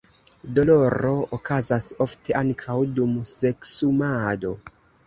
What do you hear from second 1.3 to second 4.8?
okazas ofte ankaŭ dum seksumado.